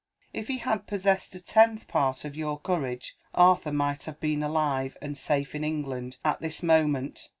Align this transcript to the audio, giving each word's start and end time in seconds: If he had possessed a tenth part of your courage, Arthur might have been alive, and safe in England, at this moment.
If 0.33 0.47
he 0.47 0.57
had 0.57 0.87
possessed 0.87 1.35
a 1.35 1.39
tenth 1.39 1.87
part 1.87 2.25
of 2.25 2.35
your 2.35 2.59
courage, 2.59 3.15
Arthur 3.35 3.71
might 3.71 4.05
have 4.05 4.19
been 4.19 4.41
alive, 4.41 4.97
and 4.99 5.15
safe 5.15 5.53
in 5.53 5.63
England, 5.63 6.17
at 6.25 6.41
this 6.41 6.63
moment. 6.63 7.29